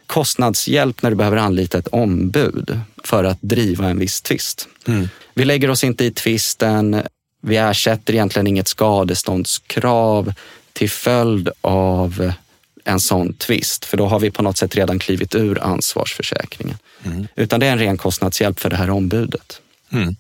[0.10, 4.68] kostnadshjälp när du behöver anlita ett ombud för att driva en viss tvist.
[4.88, 5.10] Mm.
[5.34, 7.02] Vi lägger oss inte i tvisten.
[7.42, 10.34] Vi ersätter egentligen inget skadeståndskrav
[10.74, 12.32] till följd av
[12.84, 16.78] en sån tvist, för då har vi på något sätt redan klivit ur ansvarsförsäkringen.
[17.04, 17.28] Mm.
[17.36, 19.62] Utan det är en ren kostnadshjälp för det här ombudet.
[19.92, 20.16] Mm.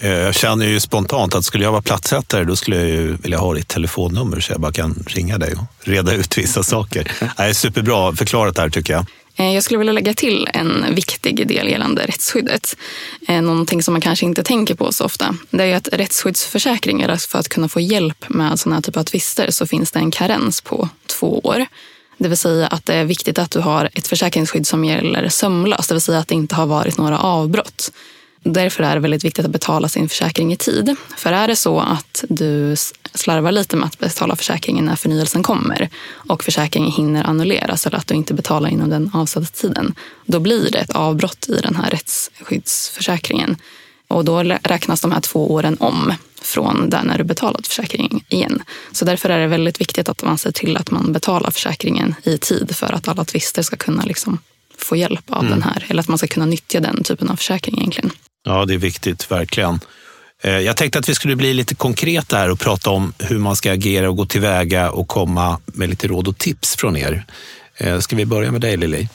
[0.00, 3.38] Eh, jag känner ju spontant att skulle jag vara plattsättare då skulle jag ju vilja
[3.38, 7.12] ha ditt telefonnummer så jag bara kan ringa dig och reda ut vissa saker.
[7.36, 9.06] Det är superbra förklarat där tycker jag.
[9.36, 12.76] Eh, jag skulle vilja lägga till en viktig del gällande rättsskyddet.
[13.28, 15.34] Eh, någonting som man kanske inte tänker på så ofta.
[15.50, 19.50] Det är att rättsskyddsförsäkringar, för att kunna få hjälp med sådana här typer av tvister
[19.50, 21.66] så finns det en karens på två år.
[22.18, 25.88] Det vill säga att det är viktigt att du har ett försäkringsskydd som gäller sömlöst,
[25.88, 27.90] det vill säga att det inte har varit några avbrott.
[28.42, 30.96] Därför är det väldigt viktigt att betala sin försäkring i tid.
[31.16, 32.76] För är det så att du
[33.14, 38.06] slarvar lite med att betala försäkringen när förnyelsen kommer och försäkringen hinner annulleras eller att
[38.06, 39.94] du inte betalar inom den avsatta tiden,
[40.26, 43.56] då blir det ett avbrott i den här rättsskyddsförsäkringen.
[44.08, 48.62] Och då räknas de här två åren om från där när du betalat försäkringen igen.
[48.92, 52.38] Så därför är det väldigt viktigt att man ser till att man betalar försäkringen i
[52.38, 54.38] tid för att alla tvister ska kunna liksom
[54.78, 55.50] få hjälp av mm.
[55.50, 58.10] den här, eller att man ska kunna nyttja den typen av försäkring egentligen.
[58.48, 59.80] Ja, det är viktigt, verkligen.
[60.42, 63.56] Eh, jag tänkte att vi skulle bli lite konkreta här och prata om hur man
[63.56, 67.24] ska agera och gå tillväga och komma med lite råd och tips från er.
[67.76, 69.08] Eh, ska vi börja med dig Lili?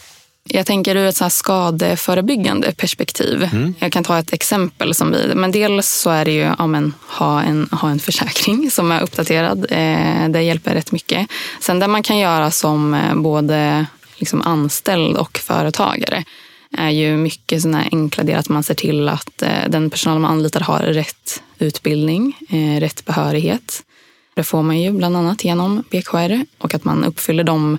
[0.43, 3.49] Jag tänker ur ett så skadeförebyggande perspektiv.
[3.51, 3.73] Mm.
[3.79, 4.93] Jag kan ta ett exempel.
[4.93, 8.71] som vi, men Dels så är det ju ja, men, ha, en, ha en försäkring
[8.71, 9.65] som är uppdaterad.
[9.69, 11.27] Eh, det hjälper rätt mycket.
[11.61, 13.85] Sen det man kan göra som både
[14.17, 16.23] liksom anställd och företagare
[16.77, 20.31] är ju mycket sådana enkla delar att man ser till att eh, den personal man
[20.31, 23.83] anlitar har rätt utbildning, eh, rätt behörighet.
[24.35, 27.77] Det får man ju bland annat genom BKR och att man uppfyller de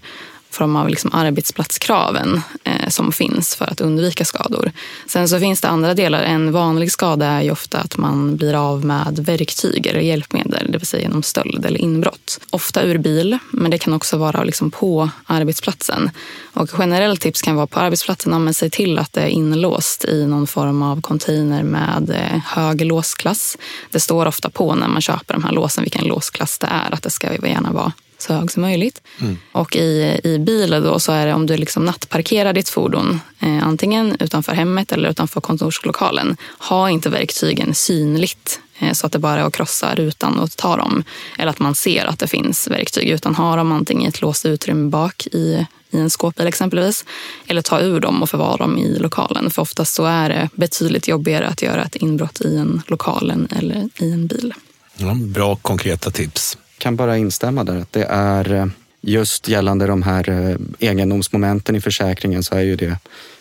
[0.54, 4.72] form av liksom arbetsplatskraven eh, som finns för att undvika skador.
[5.06, 6.22] Sen så finns det andra delar.
[6.22, 10.78] En vanlig skada är ju ofta att man blir av med verktyg eller hjälpmedel, det
[10.78, 12.40] vill säga genom stöld eller inbrott.
[12.50, 16.10] Ofta ur bil, men det kan också vara liksom på arbetsplatsen.
[16.52, 20.26] Och generellt tips kan vara på arbetsplatsen, men se till att det är inlåst i
[20.26, 23.58] någon form av container med eh, hög låsklass.
[23.90, 27.02] Det står ofta på när man köper de här låsen vilken låsklass det är, att
[27.02, 29.02] det ska gärna vara så hög som möjligt.
[29.20, 29.38] Mm.
[29.52, 33.66] Och i, i bilen då så är det om du liksom nattparkerar ditt fordon eh,
[33.66, 36.36] antingen utanför hemmet eller utanför kontorslokalen.
[36.58, 40.76] Ha inte verktygen synligt eh, så att det bara är att krossa rutan och ta
[40.76, 41.04] dem.
[41.38, 43.08] Eller att man ser att det finns verktyg.
[43.08, 47.04] Utan ha dem antingen i ett låst utrymme bak i, i en skåpbil exempelvis.
[47.46, 49.50] Eller ta ur dem och förvara dem i lokalen.
[49.50, 53.88] För oftast så är det betydligt jobbigare att göra ett inbrott i en lokal eller
[53.98, 54.54] i en bil.
[54.96, 57.76] Ja, bra konkreta tips kan bara instämma där.
[57.76, 58.66] Att det är eh,
[59.00, 62.98] just gällande de här eh, egendomsmomenten i försäkringen så är ju det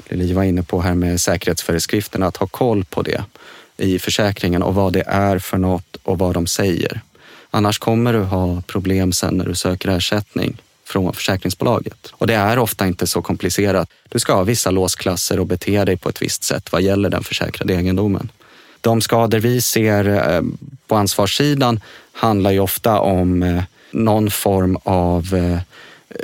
[0.09, 3.23] Lili var inne på här med säkerhetsföreskrifterna, att ha koll på det
[3.77, 7.01] i försäkringen och vad det är för något och vad de säger.
[7.51, 12.07] Annars kommer du ha problem sen när du söker ersättning från försäkringsbolaget.
[12.11, 13.89] Och det är ofta inte så komplicerat.
[14.09, 17.23] Du ska ha vissa låsklasser och bete dig på ett visst sätt vad gäller den
[17.23, 18.29] försäkrade egendomen.
[18.81, 20.41] De skador vi ser eh,
[20.87, 21.79] på ansvarssidan
[22.13, 25.59] handlar ju ofta om eh, någon form av eh,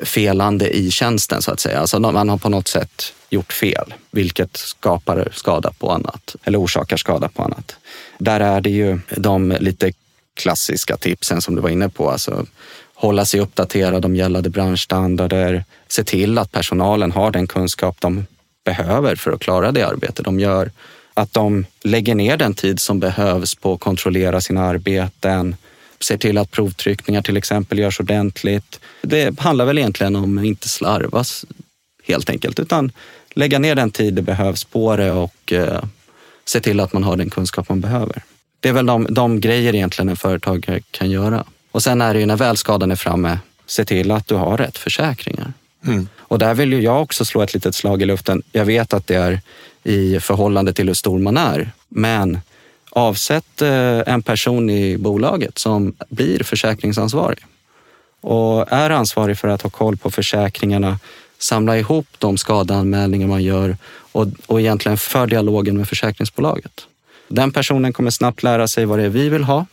[0.06, 1.80] felande i tjänsten så att säga.
[1.80, 6.98] Alltså man har på något sätt gjort fel, vilket skapar skada på annat eller orsakar
[6.98, 7.76] skada på annat.
[8.18, 9.92] Där är det ju de lite
[10.34, 12.46] klassiska tipsen som du var inne på, alltså
[12.94, 18.26] hålla sig uppdaterad om gällande branschstandarder, se till att personalen har den kunskap de
[18.66, 20.72] behöver för att klara det arbete de gör
[21.14, 25.56] att de lägger ner den tid som behövs på att kontrollera sina arbeten,
[26.04, 28.80] ser till att provtryckningar till exempel görs ordentligt.
[29.02, 31.46] Det handlar väl egentligen om att inte slarvas
[32.04, 32.92] helt enkelt, utan
[33.30, 35.84] lägga ner den tid det behövs på det och eh,
[36.46, 38.24] se till att man har den kunskap man behöver.
[38.60, 41.46] Det är väl de, de grejer egentligen en företagare kan göra.
[41.72, 44.58] Och sen är det ju när väl skadan är framme, se till att du har
[44.58, 45.54] rätt försäkringar.
[45.86, 46.08] Mm.
[46.18, 48.44] Och där vill ju jag också slå ett litet slag i luften.
[48.52, 49.42] Jag vet att det är
[49.84, 51.72] i förhållande till hur stor man är.
[51.90, 52.40] Men
[52.90, 57.46] avsätt eh, en person i bolaget som blir försäkringsansvarig
[58.22, 61.00] och är ansvarig för att ha koll på försäkringarna,
[61.38, 63.78] samla ihop de skadeanmälningar man gör
[64.12, 66.88] och, och egentligen för dialogen med försäkringsbolaget.
[67.28, 69.66] Den personen kommer snabbt lära sig vad det är vi vill ha,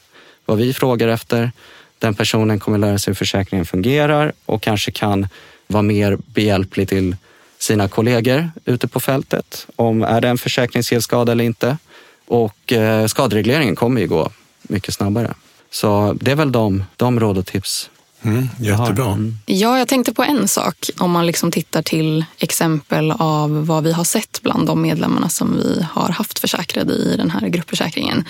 [0.45, 1.53] vad vi frågar efter.
[1.99, 5.29] Den personen kommer lära sig hur försäkringen fungerar och kanske kan
[5.67, 7.17] vara mer behjälplig till
[7.59, 11.79] sina kollegor ute på fältet om är det en försäkringshelskada eller inte.
[12.27, 14.31] Och eh, skaderegleringen kommer ju gå
[14.63, 15.35] mycket snabbare.
[15.71, 17.91] Så det är väl de, de råd och tips
[18.23, 19.07] Mm, jättebra.
[19.07, 19.39] Mm.
[19.47, 20.91] Ja, jag tänkte på en sak.
[20.99, 25.57] Om man liksom tittar till exempel av vad vi har sett bland de medlemmarna som
[25.57, 28.25] vi har haft försäkrade i den här gruppförsäkringen.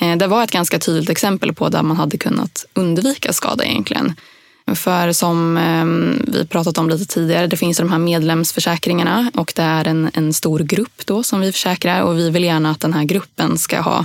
[0.00, 4.14] Eh, det var ett ganska tydligt exempel på där man hade kunnat undvika skada egentligen.
[4.74, 9.62] För som ehm, vi pratat om lite tidigare, det finns de här medlemsförsäkringarna och det
[9.62, 12.92] är en, en stor grupp då som vi försäkrar och vi vill gärna att den
[12.92, 14.04] här gruppen ska ha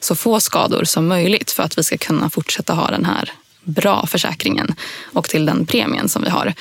[0.00, 3.32] så få skador som möjligt för att vi ska kunna fortsätta ha den här
[3.64, 4.74] bra försäkringen
[5.12, 6.54] och till den premien som vi har.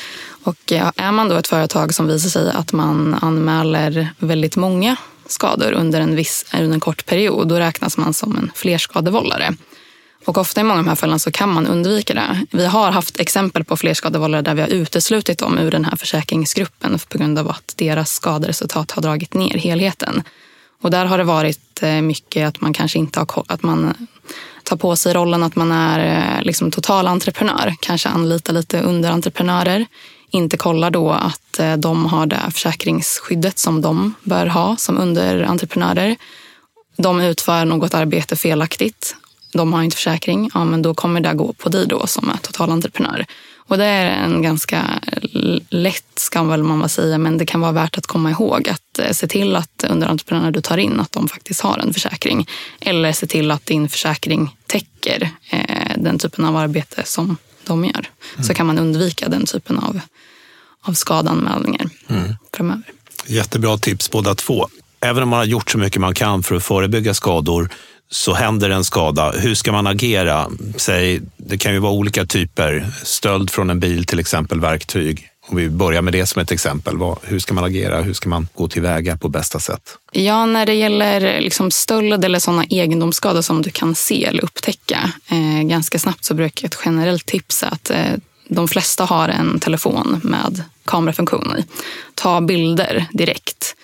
[0.44, 5.72] Och är man då ett företag som visar sig att man anmäler väldigt många skador
[5.72, 9.56] under en, viss, under en kort period, då räknas man som en flerskadevållare.
[10.26, 12.46] Och ofta i många av de här fallen så kan man undvika det.
[12.52, 17.00] Vi har haft exempel på flerskadevållare där vi har uteslutit dem ur den här försäkringsgruppen
[17.10, 20.24] på grund av att deras skaderesultat har dragit ner helheten.
[20.82, 24.08] Och där har det varit eh, mycket att man kanske inte har att man
[24.64, 26.00] tar på sig rollen att man är
[26.38, 29.86] eh, liksom total entreprenör, kanske anlitar lite underentreprenörer,
[30.30, 36.16] inte kollar då att eh, de har det försäkringsskyddet som de bör ha som underentreprenörer.
[36.98, 39.16] De utför något arbete felaktigt
[39.54, 42.38] de har inte försäkring, ja, men då kommer det gå på dig då som är
[42.38, 43.26] totalentreprenör.
[43.72, 44.86] Och det är en ganska
[45.70, 49.12] lätt skam väl man säga, men det kan vara värt att komma ihåg att eh,
[49.12, 52.48] se till att underentreprenörer du tar in, att de faktiskt har en försäkring.
[52.80, 57.38] Eller se till att din försäkring täcker eh, den typen av arbete som
[57.68, 58.10] de gör.
[58.34, 58.44] Mm.
[58.44, 60.00] Så kan man undvika den typen av,
[60.82, 62.36] av skadanmälningar mm.
[62.54, 62.84] framöver.
[63.26, 64.68] Jättebra tips båda två.
[65.00, 67.70] Även om man har gjort så mycket man kan för att förebygga skador
[68.12, 69.32] så händer en skada.
[69.32, 70.48] Hur ska man agera?
[70.76, 72.88] Säg, det kan ju vara olika typer.
[73.04, 75.28] Stöld från en bil till exempel, verktyg.
[75.48, 76.96] Om vi börjar med det som ett exempel.
[77.24, 78.02] Hur ska man agera?
[78.02, 79.98] Hur ska man gå tillväga på bästa sätt?
[80.12, 85.12] Ja, när det gäller liksom stöld eller sådana egendomsskador som du kan se eller upptäcka
[85.30, 88.14] eh, ganska snabbt så brukar ett generellt tips att eh,
[88.48, 91.66] de flesta har en telefon med kamerafunktion i.
[92.16, 93.76] Ta bilder direkt.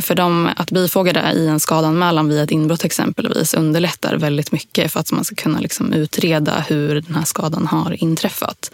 [0.00, 4.92] För dem, att bifoga det i en skadanmälan via ett inbrott exempelvis underlättar väldigt mycket
[4.92, 8.70] för att man ska kunna liksom utreda hur den här skadan har inträffat.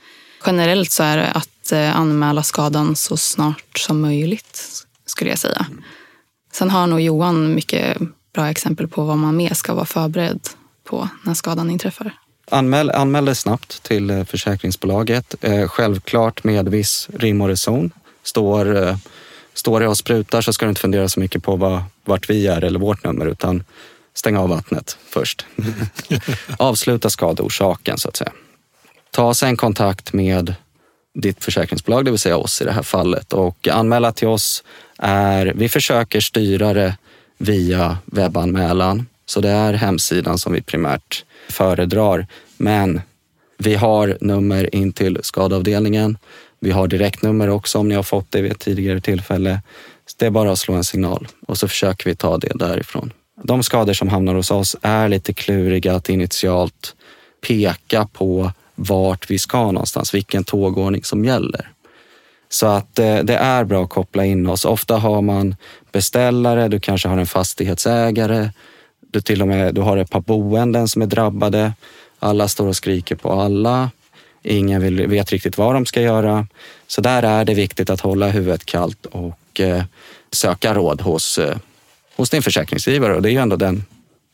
[0.46, 4.62] Generellt så är det att eh, anmäla skadan så snart som möjligt,
[5.06, 5.66] skulle jag säga.
[6.52, 7.98] Sen har nog Johan mycket
[8.34, 10.40] bra exempel på vad man mer ska vara förberedd
[10.84, 12.12] på när skadan inträffar.
[12.50, 15.34] Anmäl, anmäl det snabbt till eh, försäkringsbolaget.
[15.40, 17.90] Eh, självklart med viss rim och reson.
[18.22, 18.96] Står
[19.54, 22.46] Står jag och sprutar så ska du inte fundera så mycket på vad, vart vi
[22.46, 23.64] är eller vårt nummer utan
[24.14, 25.46] stäng av vattnet först.
[26.58, 28.32] Avsluta skadeorsaken så att säga.
[29.10, 30.54] Ta sen kontakt med
[31.14, 34.64] ditt försäkringsbolag, det vill säga oss i det här fallet och anmäla till oss
[34.98, 36.96] är, vi försöker styra det
[37.38, 39.06] via webbanmälan.
[39.26, 42.26] Så det är hemsidan som vi primärt föredrar.
[42.56, 43.00] Men
[43.58, 46.18] vi har nummer in till skadeavdelningen
[46.60, 49.62] vi har direktnummer också om ni har fått det vid ett tidigare tillfälle.
[50.06, 53.12] Så det är bara att slå en signal och så försöker vi ta det därifrån.
[53.42, 56.94] De skador som hamnar hos oss är lite kluriga att initialt
[57.46, 61.70] peka på vart vi ska någonstans, vilken tågordning som gäller.
[62.48, 64.64] Så att eh, det är bra att koppla in oss.
[64.64, 65.56] Ofta har man
[65.92, 68.50] beställare, du kanske har en fastighetsägare,
[69.12, 71.72] du till och med du har ett par boenden som är drabbade.
[72.18, 73.90] Alla står och skriker på alla.
[74.42, 76.46] Ingen vill, vet riktigt vad de ska göra.
[76.86, 79.84] Så där är det viktigt att hålla huvudet kallt och eh,
[80.30, 81.56] söka råd hos, eh,
[82.16, 83.84] hos din försäkringsgivare och det är ju ändå den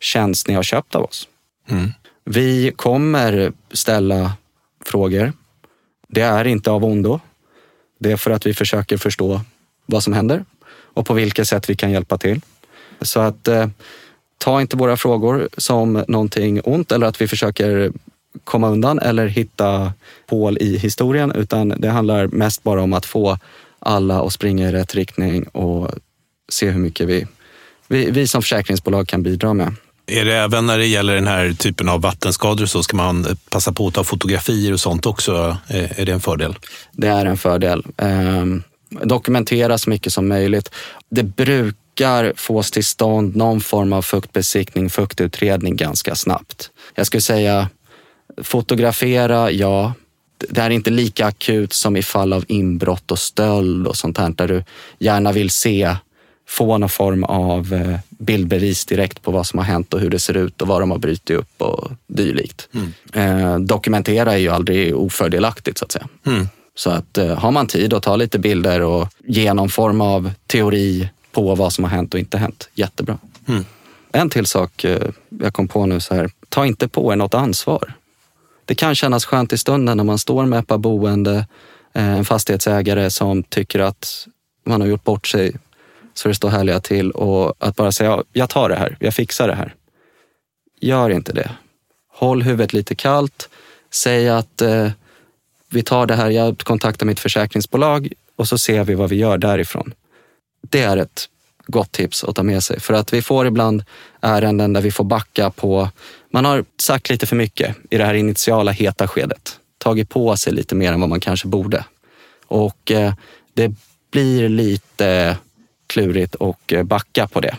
[0.00, 1.28] tjänst ni har köpt av oss.
[1.68, 1.90] Mm.
[2.24, 4.32] Vi kommer ställa
[4.84, 5.32] frågor.
[6.08, 7.20] Det är inte av ondo.
[7.98, 9.40] Det är för att vi försöker förstå
[9.86, 12.40] vad som händer och på vilket sätt vi kan hjälpa till.
[13.00, 13.68] Så att eh,
[14.38, 17.92] ta inte våra frågor som någonting ont eller att vi försöker
[18.44, 19.92] komma undan eller hitta
[20.31, 23.38] hål i historien, utan det handlar mest bara om att få
[23.79, 25.90] alla att springa i rätt riktning och
[26.49, 27.27] se hur mycket vi,
[27.88, 29.75] vi, vi som försäkringsbolag kan bidra med.
[30.07, 33.72] Är det även när det gäller den här typen av vattenskador så ska man passa
[33.72, 35.57] på att ta fotografier och sånt också?
[35.68, 36.55] Är det en fördel?
[36.92, 37.87] Det är en fördel.
[37.96, 40.70] Ehm, dokumentera så mycket som möjligt.
[41.11, 46.70] Det brukar fås till stånd någon form av fuktbesiktning, fuktutredning ganska snabbt.
[46.95, 47.68] Jag skulle säga
[48.43, 49.93] Fotografera, ja.
[50.39, 54.30] Det är inte lika akut som i fall av inbrott och stöld och sånt här
[54.30, 54.64] där du
[54.99, 55.97] gärna vill se,
[56.49, 60.18] få någon form av eh, bildbevis direkt på vad som har hänt och hur det
[60.18, 62.68] ser ut och vad de har brutit upp och dylikt.
[62.72, 62.93] Mm.
[63.12, 66.09] Eh, dokumentera är ju aldrig ofördelaktigt så att säga.
[66.26, 66.49] Mm.
[66.74, 70.30] Så att eh, har man tid att ta lite bilder och ge någon form av
[70.47, 73.18] teori på vad som har hänt och inte hänt, jättebra.
[73.49, 73.64] Mm.
[74.12, 74.84] En till sak
[75.28, 77.95] jag kom på nu så här, ta inte på er något ansvar
[78.66, 81.46] det kan kännas skönt i stunden när man står med ett par boende,
[81.92, 84.26] eh, en fastighetsägare som tycker att
[84.64, 85.52] man har gjort bort sig
[86.14, 89.14] så det står härliga till och att bara säga, ja, jag tar det här, jag
[89.14, 89.74] fixar det här.
[90.80, 91.50] Gör inte det.
[92.12, 93.48] Håll huvudet lite kallt.
[93.90, 94.90] Säg att eh,
[95.70, 99.38] vi tar det här, jag kontaktar mitt försäkringsbolag och så ser vi vad vi gör
[99.38, 99.94] därifrån.
[100.60, 101.28] Det är ett
[101.66, 103.84] gott tips att ta med sig för att vi får ibland
[104.20, 105.90] ärenden där vi får backa på,
[106.37, 109.61] man har sagt lite för mycket i det här initiala heta skedet.
[109.78, 111.84] Tagit på sig lite mer än vad man kanske borde.
[112.47, 113.14] Och eh,
[113.55, 113.72] det
[114.11, 115.37] blir lite
[115.87, 117.57] klurigt och eh, backa på det.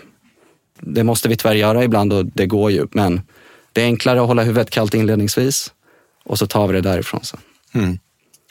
[0.79, 3.21] Det måste vi tyvärr göra ibland och det går ju, men
[3.73, 5.73] det är enklare att hålla huvudet kallt inledningsvis
[6.25, 7.39] och så tar vi det därifrån sen.
[7.73, 7.99] Mm.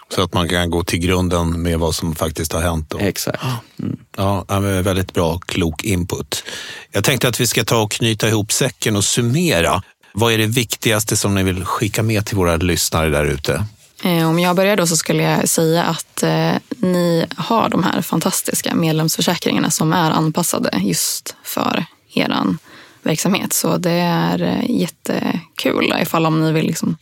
[0.09, 2.91] Så att man kan gå till grunden med vad som faktiskt har hänt.
[2.91, 2.99] Då.
[2.99, 3.43] Exakt.
[3.79, 3.99] Mm.
[4.16, 4.45] Ja,
[4.83, 6.45] väldigt bra, klok input.
[6.93, 9.83] Jag tänkte att vi ska ta och knyta ihop säcken och summera.
[10.19, 13.64] Vad är det viktigaste som ni vill skicka med till våra lyssnare där ute?
[14.05, 18.03] Eh, om jag börjar då så skulle jag säga att eh, ni har de här
[18.03, 22.57] fantastiska medlemsförsäkringarna som är anpassade just för er
[23.03, 23.53] verksamhet.
[23.53, 26.97] Så det är eh, jättekul ifall om ni vill liksom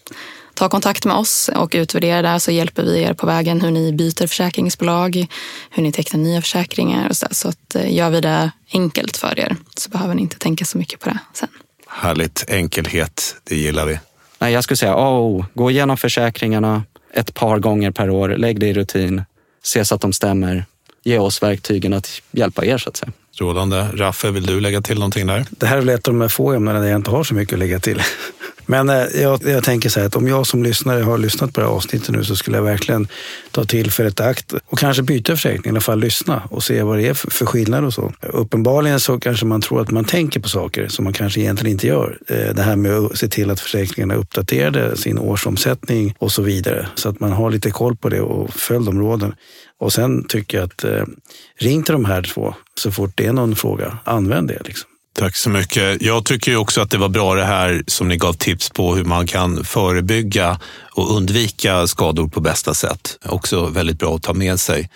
[0.55, 3.93] ta kontakt med oss och utvärdera det så hjälper vi er på vägen hur ni
[3.93, 5.27] byter försäkringsbolag,
[5.71, 7.27] hur ni tecknar nya försäkringar och så.
[7.27, 7.35] där.
[7.35, 11.01] Så att gör vi det enkelt för er så behöver ni inte tänka så mycket
[11.01, 11.49] på det sen.
[11.97, 13.99] Härligt, enkelhet, det gillar vi.
[14.39, 16.83] Nej, jag skulle säga, oh, gå igenom försäkringarna
[17.15, 19.23] ett par gånger per år, lägg det i rutin,
[19.63, 20.65] se så att de stämmer,
[21.05, 23.13] ge oss verktygen att hjälpa er så att säga.
[23.35, 23.89] Strålande.
[23.95, 25.47] Raffe, vill du lägga till någonting där?
[25.51, 27.53] Det här är väl ett av de få ämnena där jag inte har så mycket
[27.53, 28.03] att lägga till.
[28.67, 31.61] Men eh, jag, jag, tänker så här att om jag som lyssnare har lyssnat på
[31.61, 33.09] det här avsnittet nu så skulle jag verkligen
[33.51, 36.99] ta tillfället i akt och kanske byta försäkring, i alla fall lyssna och se vad
[36.99, 38.13] det är för, för skillnad och så.
[38.21, 41.87] Uppenbarligen så kanske man tror att man tänker på saker som man kanske egentligen inte
[41.87, 42.19] gör.
[42.29, 46.89] Eh, det här med att se till att försäkringarna uppdaterade sin årsomsättning och så vidare.
[46.95, 49.35] Så att man har lite koll på det och följ de råden.
[49.81, 51.05] Och sen tycker jag att eh,
[51.59, 53.99] ring till de här två så fort det är någon fråga.
[54.05, 54.59] Använd det.
[54.65, 54.91] Liksom.
[55.19, 56.03] Tack så mycket.
[56.03, 59.05] Jag tycker också att det var bra det här som ni gav tips på hur
[59.05, 60.61] man kan förebygga
[60.93, 63.19] och undvika skador på bästa sätt.
[63.25, 64.91] Också väldigt bra att ta med sig.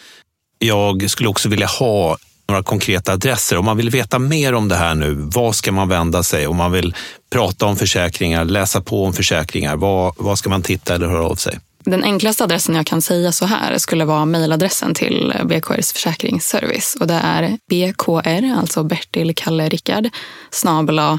[0.58, 2.16] Jag skulle också vilja ha
[2.48, 3.56] några konkreta adresser.
[3.56, 6.46] Om man vill veta mer om det här nu, vad ska man vända sig?
[6.46, 6.94] Om man vill
[7.30, 11.34] prata om försäkringar, läsa på om försäkringar, vad, vad ska man titta eller höra av
[11.34, 11.58] sig?
[11.90, 17.06] Den enklaste adressen jag kan säga så här skulle vara mejladressen till BKRs försäkringsservice och
[17.06, 20.08] det är bkr, alltså Bertil Kalle Rickard,
[20.50, 21.18] snabela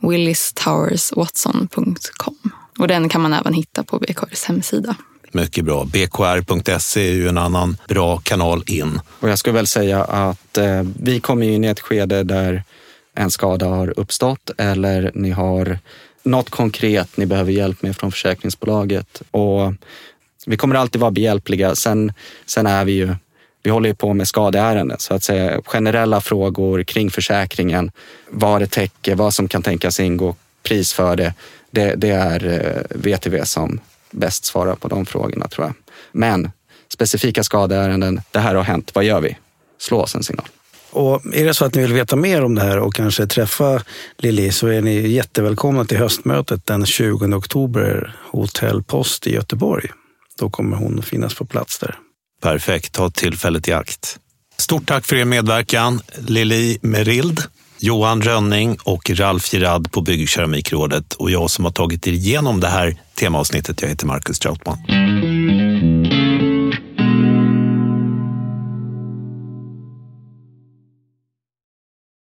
[0.00, 2.36] willistowerswatson.com.
[2.78, 4.96] Och den kan man även hitta på BKRs hemsida.
[5.30, 5.84] Mycket bra.
[5.84, 9.00] BKR.se är ju en annan bra kanal in.
[9.20, 12.64] Och jag skulle väl säga att eh, vi kommer in i ett skede där
[13.14, 15.78] en skada har uppstått eller ni har
[16.22, 19.22] något konkret ni behöver hjälp med från försäkringsbolaget.
[19.30, 19.72] Och
[20.46, 21.74] vi kommer alltid vara behjälpliga.
[21.74, 22.12] Sen,
[22.46, 23.14] sen är vi ju,
[23.62, 27.90] vi håller ju på med skadeärenden, så att säga generella frågor kring försäkringen,
[28.30, 31.34] vad det täcker, vad som kan tänkas ingå, pris för det.
[31.70, 35.74] Det, det är eh, VTV som bäst svarar på de frågorna tror jag.
[36.12, 36.50] Men
[36.88, 39.38] specifika skadeärenden, det här har hänt, vad gör vi?
[39.78, 40.46] Slå oss en signal.
[40.92, 43.82] Och är det så att ni vill veta mer om det här och kanske träffa
[44.18, 49.88] Lili så är ni jättevälkomna till höstmötet den 20 oktober, Hotell Post i Göteborg.
[50.38, 51.98] Då kommer hon att finnas på plats där.
[52.42, 54.18] Perfekt, ta tillfället i akt.
[54.56, 57.40] Stort tack för er medverkan, Lili Merild,
[57.78, 62.68] Johan Rönning och Ralf Girard på Byggkeramikrådet och jag som har tagit er igenom det
[62.68, 63.82] här temaavsnittet.
[63.82, 64.78] Jag heter Marcus Trautman.